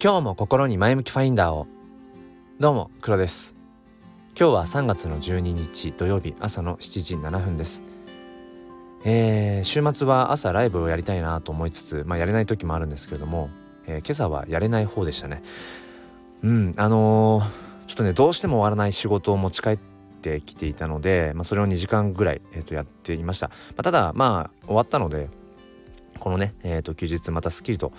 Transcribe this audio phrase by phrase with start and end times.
[0.00, 1.66] 今日も心に前向きファインダーを。
[2.60, 3.56] どうも黒です。
[4.38, 7.82] 今日は3月の12日土曜日朝の7時7分です。
[9.04, 13.50] えー、週末は朝ライブをやりたいなと思いつつまあやれない時もあるんですけれども、
[13.88, 15.42] えー、今朝はやれない方でしたね。
[16.44, 19.76] うんあのー、ちょっとねどうしても終わらない仕事を持ち帰っ
[20.22, 25.28] てきていたので、まあ、それを2時間ぐらい、えー、とやっていました、まあ、ただまあ終わったので
[26.18, 27.92] このね、えー、と休日またすっきりと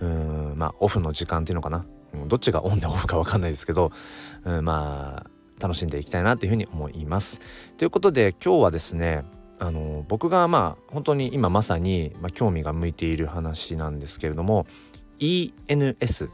[0.00, 3.92] うんまあオフの時間っていうのかな、うん、どっちがオンでオフか分かんないですけど、
[4.44, 5.30] うん、まあ
[5.60, 7.40] 楽しんでいきたいなっていうふうに思います。
[7.78, 9.24] ということで今日はですね
[9.58, 14.66] あの僕がまあ本当に今まさに、まあ、興味が向いている話なんですけれども
[15.18, 16.28] ENS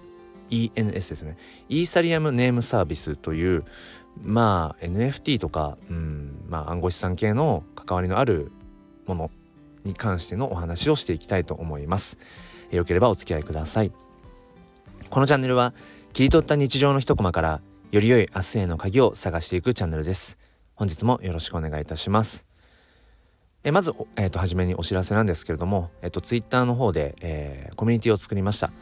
[0.51, 1.37] ENS ですね
[1.68, 3.65] イーサリアムネームサービスという
[4.20, 8.52] まあ NFT とか、うんまあ、暗号資産系の関わりのある
[9.06, 9.30] もの
[9.85, 12.19] に関してのお話をしていきたいと思います。
[12.71, 13.93] よければお付き合いください。
[15.11, 15.74] このチャンネルは
[16.13, 20.39] 切り取った日常の一コマからより良い明日への鍵を探していくチャンネルです。
[20.74, 22.47] 本日もよろしくお願いいたします。
[23.65, 28.73] えまず、えーと、初めにお知らせなんですけれども、えーと、ツイッターの方で、えー、コミュニティを作りました。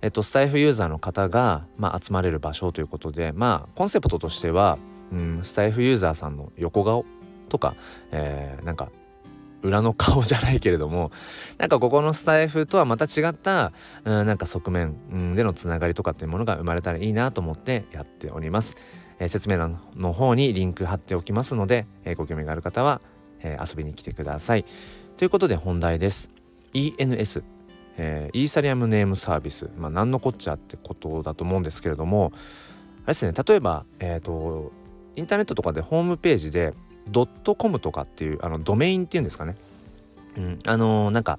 [0.00, 4.78] えっ、と、スタイフユーザーの方が、まあ、集まれる場所ということで、まあ、コンセプトとしては、
[5.12, 7.04] うん、スタイフユーザーさんの横顔
[7.48, 7.74] とか、
[8.12, 8.90] えー、なんか
[9.62, 11.10] 裏の顔じゃないけれども
[11.58, 13.72] なんかここのスタイフとはまた違った、
[14.04, 18.76] うん、なんか側面、でのつながりとかっていうものが生まれたらいいなと思ってやっております、
[19.18, 23.00] えー、説明欄の方にリンク貼っておきますので、えー、ご興味がある方は、
[23.40, 24.64] えー、遊びに来てください。
[25.16, 26.30] ということで本題です。
[26.74, 27.42] ENS
[27.98, 32.38] えー、イーサリアムネームサービス、まあ、何のこっちゃってことだと思うんですけれどもあ
[33.00, 34.72] れですね例えば、えーと
[35.14, 36.74] インターネットとかでホームページで
[37.10, 39.56] ドットコムとかっていうあのドメインっていうんですかね、
[40.36, 41.38] うん、あのー、なんか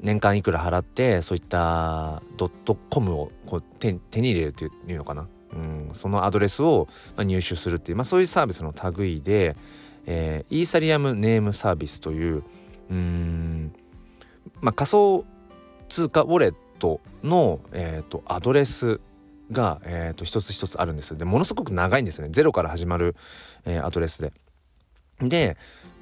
[0.00, 9.56] 年間いくら払ってそういったドットコムをこう手手に入れるっていうのかな、うん、そのアドレスを入手するっていう、まあ、そういうサービスの類で、
[10.06, 12.42] えー、イーサリアムネームサービスという
[12.90, 13.72] うん、
[14.60, 15.24] まあ、仮想
[15.88, 19.00] 通貨ウォレットの、えーと、アドレス
[19.50, 21.16] が、えーと、一つ一つあるんです。
[21.16, 22.28] でものすごく長いんですね。
[22.30, 23.16] ゼロから始まる、
[23.64, 24.32] えー、アドレスで。
[25.20, 25.56] で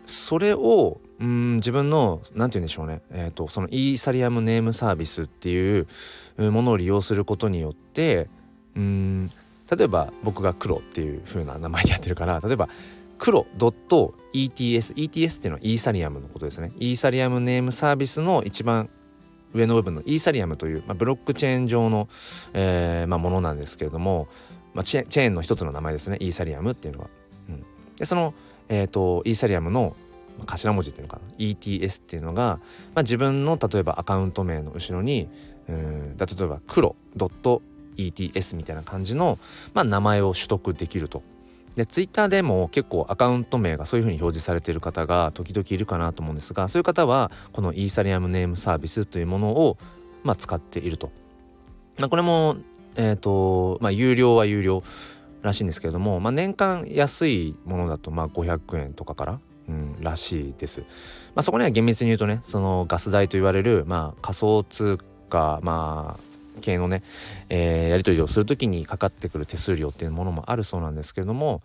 [0.06, 5.86] それをうん自分の何て言うんでしょうね、えーと、そのイーサリアムネームサービスっていう
[6.38, 8.28] ものを利用することによって
[8.74, 9.30] うん
[9.70, 12.68] 例えば僕が黒っていう風な名前でやってるから例えば
[13.18, 16.72] 黒 .ets ETS っていうのはイーサリアムのことですね。
[16.80, 18.90] イーサリアムネームサービスの一番
[19.54, 22.08] 上の部分のイーサリアムという、まあ、ブロックチェーン上の、
[22.52, 24.26] えーまあ、ものなんですけれども、
[24.74, 26.16] まあ、チェーンの一つの名前ですね。
[26.18, 27.10] イーサリアムっていうのは。
[27.48, 27.64] うん、
[27.96, 28.34] でその
[28.72, 29.94] えーと、イーサリアムの
[30.46, 32.58] 頭文字っていうのかな？ETS っていうのが、
[32.94, 35.28] まあ、自分の例えばアカウント名の後ろに
[35.68, 37.60] うん例えば黒ドット
[37.98, 39.38] .ETS みたいな感じの、
[39.74, 41.22] まあ、名前を取得できると。
[41.76, 49.78] でツイッターでも結構アカウント名がそういうふうに表示されている方が時々いるかなと思うんですがそういう方はこのイーサリアムネームサービスというものを、
[50.22, 51.10] まあ、使っていると。
[51.98, 52.56] まあ、これも
[52.96, 54.82] え、ー、とまあ有料は有料
[55.42, 60.80] らしいんですけれども、まあ、年間安いものだとまあ500円とかから、うん、らしいです。
[60.80, 60.86] ま
[61.36, 64.98] あ、そこには厳密に言うとねそのガス代と言われる、まあ、仮想通
[65.28, 67.02] 貨まあ系のね、
[67.48, 71.62] えー、やり取りをする時にかかってくる手数料っていうものもあるそうなんですけれども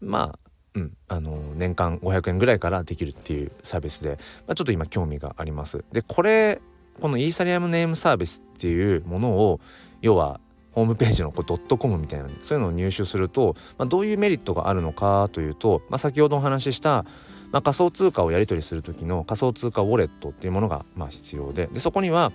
[0.00, 0.38] まあ
[0.74, 5.84] うん、あの年間500円ぐらいからできるっていうサービスで、まあ、ちょっと今興味があります。
[5.92, 6.60] でこれ
[7.00, 9.60] このイーサリアムネームサービスっていうものを
[10.02, 10.40] 要は
[10.78, 17.04] ホームページのこうドットコムみたいなそういうのを入手すると、まあ、どういうメリットがあるのかというと、まあ、先ほどお話しした、
[17.50, 22.32] まあ、仮想通貨をやり取りする時の仮想通貨ウォレットっていうものがまあ必要ででそこには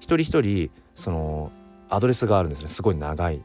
[0.00, 1.52] 一人一人その
[1.90, 2.68] アドレスがあるんですね。
[2.68, 3.42] すごい長い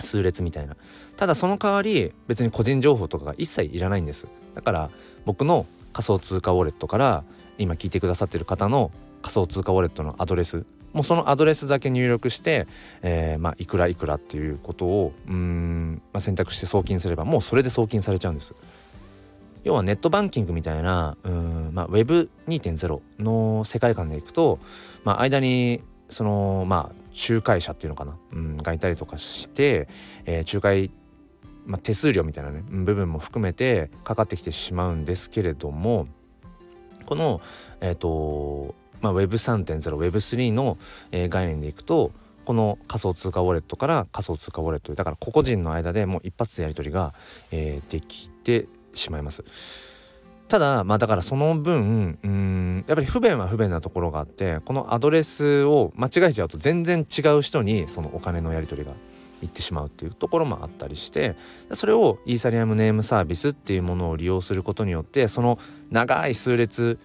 [0.00, 0.76] 数列みたいな。
[1.16, 4.26] ただその代わり別に個人情報とかが一切いらないんです。
[4.54, 4.90] だから
[5.24, 7.24] 僕の仮想通貨ウォレットから
[7.56, 8.90] 今聞いてくださってる方の
[9.22, 10.64] 仮想通貨ウォレットのアドレス
[10.98, 12.66] もうそのアドレスだけ入力して、
[13.02, 18.56] えー、まあ、いくらいくらっていうことをうん、まあ、選択して送金すればもうそれで送金されちゃうんです。
[19.62, 24.58] 要はネットバンキングみたいなうん、まあ、Web2.0 の世界観でいくと、
[25.04, 26.94] まあ、間にそのまあ
[27.30, 29.86] 仲介者っていうのかな、うん、がいたりとかして、
[30.24, 30.90] えー、仲介、
[31.64, 36.08] まあ、手数料みたいなね部分も含めてかかってきてしまうんですけれども
[37.06, 37.40] この
[37.80, 40.78] えっ、ー、とまあ、Web3.0、Web3 の、
[41.12, 42.12] えー、概念でいくと
[42.44, 47.12] この仮想通貨ウォレットから仮想通貨ウォレットだから個々人の間でもう一発でやり取りが、
[47.52, 49.44] えー、できてしまいます。
[50.48, 58.94] ただまあだからその分うんやっぱり不便は不便なところがあってこのアドレスを間違えちゃうと全然違う人にそのお金のやり取りが
[59.42, 61.36] 行ってしまうっていうところもあったりして
[61.72, 65.58] それをイーサリアムネームサービスっていうものを利用することによってその
[65.90, 66.98] 長い数列、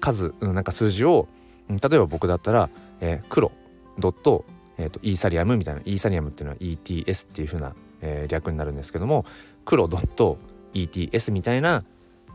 [0.00, 1.28] 数、うん、なんか数字を、
[1.68, 2.70] 例えば僕だったら、
[3.00, 3.52] えー、黒
[3.98, 4.44] ドット、
[4.78, 9.24] えーと、イーサリアムみたいなイーサリアムっていうのは ETS っていう風な、えー、略になるんですけども
[9.64, 10.38] 黒ドット
[10.74, 11.84] ETS みたいな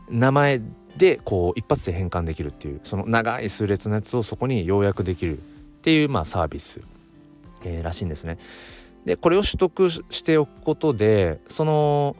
[0.08, 0.60] 名前
[0.96, 5.40] でこう一発で変換できるっていうその長い数列のやつをそこに要約できるっ
[5.82, 6.80] ていうまあサービス、
[7.64, 8.38] えー、らしいんですね。
[9.04, 12.16] でこれを取得しておくことでその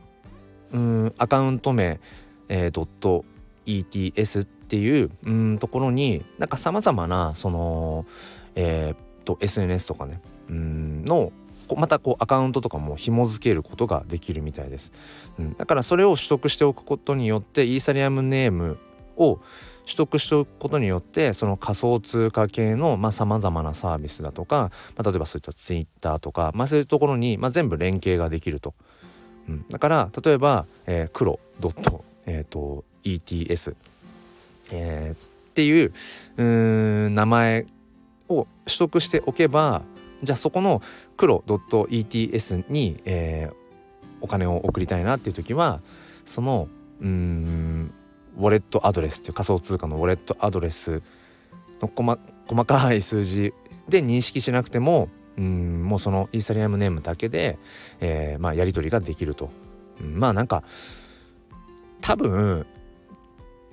[0.72, 2.00] うんアカウント名、
[2.48, 3.24] えー、ドット
[3.66, 8.06] ETS っていううんところになんかさまざまなその
[8.54, 8.96] えー、っ
[9.26, 11.30] と SNS とかねうんの
[11.76, 14.92] またこうアカウントとかも紐付けることができるみたいです、
[15.38, 18.78] うん、だからそれを取得しておくことによってイーサリアムネーム
[19.18, 19.40] を
[19.84, 28.74] 取得しておくことによってその仮想通貨系のさまざ、まなサービスだとか、まあ、例えばそういったツイッターとか、まあ、そういうところに、まあ、全部連携ができると。
[29.48, 33.74] うん、だから例えば、えー、黒ドット、えーと、ETS、
[34.70, 35.92] えー、っていう
[36.36, 37.66] うん名前
[38.28, 39.82] を取得しておけば
[40.22, 40.80] じゃあそこの
[41.16, 43.54] 黒 .ets に、えー、
[44.20, 45.80] お金を送りたいなっていう時は
[46.24, 46.68] その
[47.00, 47.92] うん
[48.38, 51.02] ウォレットアドレスっていう仮想通貨のウォレットアドレス
[51.80, 53.52] の細細かい数字
[53.88, 57.58] で認識しなくてもうんもうそのイーサリアムネームだけで、
[58.00, 59.50] えー、まあ、やり取りができると、
[60.00, 60.62] うん、まあなんか
[62.00, 62.66] 多分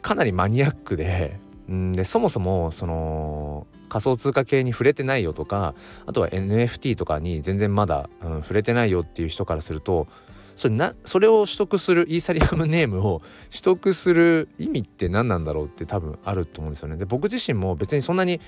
[0.01, 1.39] かなりマニアックで
[1.71, 5.73] んでそもそもその仮想通貨系に触れてないよとか
[6.05, 10.07] あとは NFT とかに全然まだ、うん、触れてないよっていう人からすると
[10.55, 16.97] それなそれを取得するイーサリアムネームを 取得する意味って何なんだろうって多分あると思うんですよね。
[16.97, 18.41] で僕自身も別にそんなに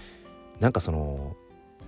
[0.60, 1.38] なんかその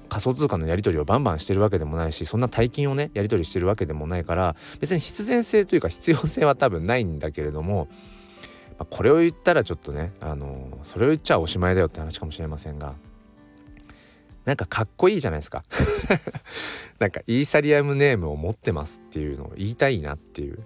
[0.07, 7.89] 仮想通貨のやり取りをバンバンしてるわけでもないしそんな大金をねやり取りしてるわけでもないから別に必然性というか必要性は多分ないんだけれども、
[8.85, 12.95] これを言ったらちょっとねあのそれを言っちゃおしまいだよって話かもしれませんが
[14.45, 15.63] なんかかっこいいじゃないですか。
[16.99, 20.59] なんかイーサリアムネームを持ってますっていうのを言いたいなっていう。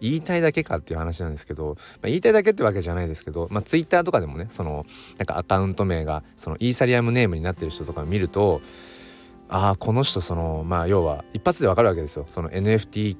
[0.00, 4.86] 言いたいだけかっていう話なんですけど、まあ、言いたいだけってわけじゃないですけど、まあ、ツイッターとかでもねその
[5.18, 8.62] なんかアカウント名がそのイーサリアムネームになってる人とか見ると
[9.50, 12.24] ああこの人そのまあ要は一発でわかるわけですよ。
[12.28, 13.18] その NFT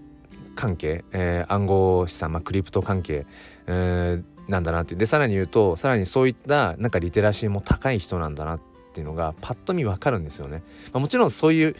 [0.54, 3.26] 関係、えー、暗号資産、まあ、クリプト関係、
[3.66, 8.60] えー、なんだなってでさらに言うとさらにそういったなんかリテラシーも高い人なんだなっ
[8.92, 10.62] ていうのがパッと見わかるんですよね。
[10.92, 11.76] まあ、もちろんそういう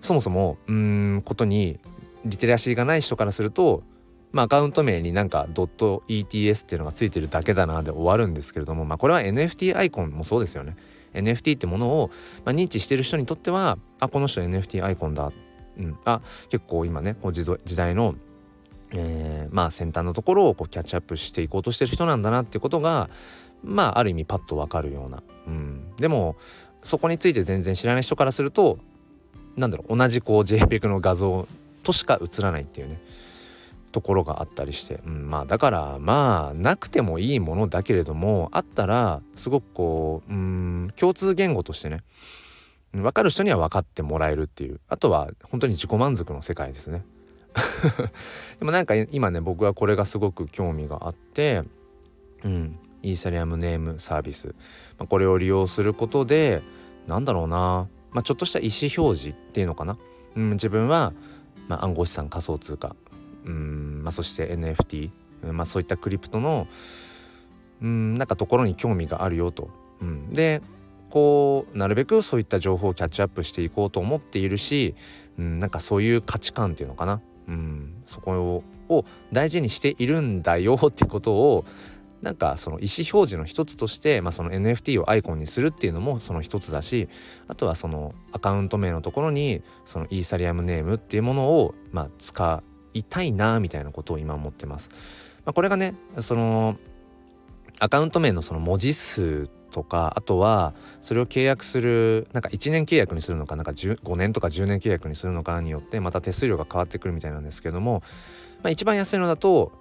[0.00, 1.80] そもそもうんことに
[2.24, 3.82] リテラシーがない人からすると
[4.32, 10.76] まあ、アカウント名になんか .ets っていうのがついてるだけだなで終わるんですけれども、まあ、これは NFT アイコンもそうですよね。
[11.14, 12.10] NFT ってものを、
[12.44, 15.32] まあ、認知してる人にとってはあこの人 NFT アイコンだ、
[15.78, 18.14] うん、あ結構今ねこう時代の、
[18.92, 23.10] えー、まあ先端のところをこうキャッチアップしていこうとしてる人なんだなっていうことが
[23.62, 26.36] まあある意味パッとわかるような、うん、でも
[26.82, 28.78] そこについて全然知らない人からすると
[29.56, 31.46] なんだろう同じこう JPEG の画像
[31.82, 33.00] としか映らないっていうね
[33.90, 42.02] ところがあったりして、うん、まあだからまあなくてもいいものだけれどもあったらすごくこううん共通言語としてね
[42.92, 44.80] 分かる人には分かってもらえるっていう。
[44.88, 47.04] あとは本当に自己満足の世界ですね。
[48.58, 51.62] でもなんか今ね僕はこれがすごく興味があって
[52.44, 54.48] うんイーサリアムネームサービス、
[54.98, 56.62] まあ、これを利用することで
[57.06, 59.98] なんだろうな、まあ、ちょっとした意思表示っていうのかな、
[60.34, 61.12] うん、自分は、
[61.68, 62.96] まあ、暗号資産仮想通貨、
[63.44, 65.10] うんまあ、そして NFT、
[65.52, 66.66] まあ、そういったクリプトの
[67.80, 69.70] うんなんかところに興味があるよと。
[70.00, 70.62] うん、で
[71.10, 74.94] こうなるべくそういった情報をキャッチアップしていこうと思っているし、
[75.38, 81.64] うん、なんかそういう価値観っていうのかな、うん、そこを大事にしているんだよってことを
[82.22, 87.08] なんかその意思表示の一つとして、まあ、その NFT をアイコンにするっていうのもその一つだし
[87.46, 92.62] あとはそのアカウント名のところにそのイーサリアムネームっていうものをまあ使
[92.92, 94.90] いたいなみたいなことを今思ってます。
[95.44, 96.76] まあ、これがねその
[97.80, 108.02] アカウント名のその文字数とかあとはそれを契約するなんか1年契約にするのかなんか5年とか10年契約にするのかによってまた手数料が変わってくるみたいなんですけども、
[108.62, 109.72] まあ、一番安いのだと、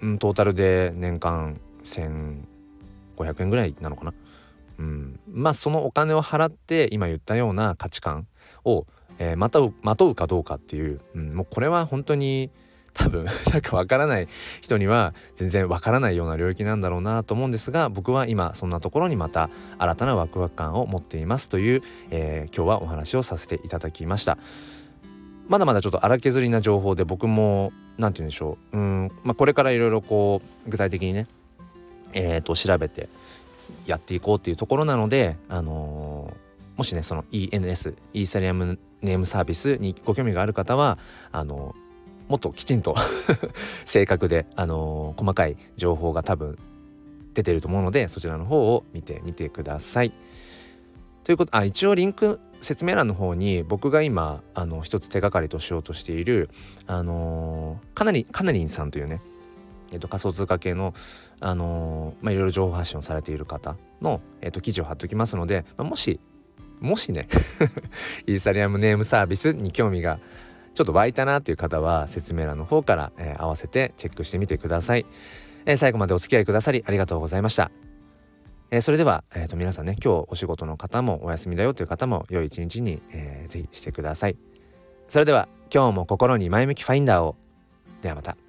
[0.00, 2.44] うん、トータルで年間1500
[3.42, 4.14] 円ぐらいなのかな。
[4.78, 8.28] うん、まあそのお金を払って今言ったような価値観
[8.64, 8.86] を、
[9.18, 12.50] えー、またまとうかどうかっていう、うん、もうこれは本当に
[12.98, 14.28] 多分 なんかわからない
[14.60, 24.38] 人には全然わからないような領域なんだろうなと思うんですが僕は今そんなところにまた新たなワクワク感を持っていますという、えー、今日はお話をさせていただきました。
[25.48, 31.26] まだまだちょっと荒削りな情報で僕も何て言うんでしょううん、まあ、これからいろいろこう具体的にね
[32.12, 33.08] えー、と調べて
[33.86, 40.98] やっていこうっていうところなので、あのー、もしねその ENS イーサリアムネームサービスにご興味がある方は
[41.32, 41.87] あのー、
[42.28, 42.94] もっときちんと
[43.84, 46.58] 正確で、あのー、細かい情報が多分
[47.34, 50.12] 出てると思うのでそちらの方を見てみてください。
[51.24, 56.50] ということあ一応リンク説明欄の方に僕が今あの一つ手がかりとしようとしている
[56.86, 59.20] あのー、かなりかなりんさんというね
[59.90, 60.92] えっと、仮想通貨系の、
[61.40, 66.20] あのー、まあ、いろいろ情報発信をされている方の、えっと、記事を貼っておきますので、まあ、もし
[66.80, 67.26] もしね
[68.26, 70.20] イーサリアムネームサービスに興味が
[70.78, 75.06] ちょっと湧いたなという方は説明欄の方から、えー、合わせてチェックしてみてください、
[75.66, 77.72] えー、最後までお付き合いくださりありがとうございました、
[78.70, 84.36] えー、それでは、えーと、皆さんね今日お仕事の方もお休みだよという方も良い一日に、えー、ぜひしてください。
[85.08, 87.34] それでは今日も心に前向きファインダーを。
[88.02, 88.47] ではまた。